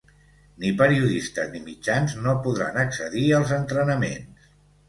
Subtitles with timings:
[0.63, 4.53] Ni periodistes ni mitjans no podran accedir als entrenaments.